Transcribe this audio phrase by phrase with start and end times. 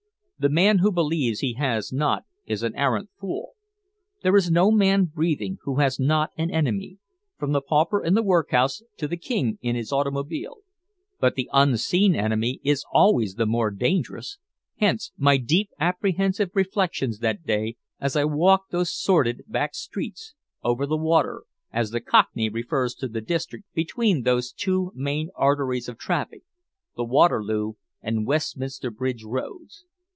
[0.43, 3.51] The man who believes he has not is an arrant fool.
[4.23, 6.97] There is no man breathing who has not an enemy,
[7.37, 10.61] from the pauper in the workhouse to the king in his automobile.
[11.19, 14.39] But the unseen enemy is always the more dangerous;
[14.77, 20.33] hence my deep apprehensive reflections that day as I walked those sordid back streets
[20.63, 25.87] "over the water," as the Cockney refers to the district between those two main arteries
[25.87, 26.41] of traffic,
[26.97, 29.85] the Waterloo and Westminster Bridge Roads.